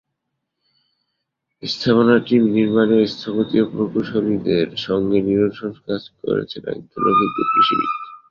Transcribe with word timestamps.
স্থাপনাটি 1.63 2.35
নির্মাণে 2.55 2.97
স্থপতি 3.13 3.55
ও 3.61 3.65
প্রকৌশলীদের 3.71 4.67
সঙ্গে 4.85 5.17
নিরলস 5.27 5.59
কাজ 5.87 6.03
করেছেন 6.19 6.63
একদল 6.73 7.03
অভিজ্ঞ 7.11 7.37
কৃষিবিদ। 7.51 7.91